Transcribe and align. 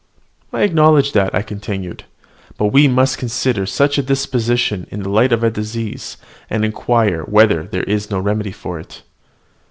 "I 0.51 0.63
acknowledge 0.63 1.11
that," 1.11 1.35
I 1.35 1.43
continued; 1.43 2.05
"but 2.57 2.73
we 2.73 2.87
must 2.87 3.19
consider 3.19 3.67
such 3.67 3.99
a 3.99 4.01
disposition 4.01 4.87
in 4.89 5.03
the 5.03 5.09
light 5.09 5.31
of 5.31 5.43
a 5.43 5.51
disease, 5.51 6.17
and 6.49 6.65
inquire 6.65 7.21
whether 7.25 7.65
there 7.67 7.83
is 7.83 8.09
no 8.09 8.17
remedy 8.17 8.51
for 8.51 8.79
it." 8.79 9.03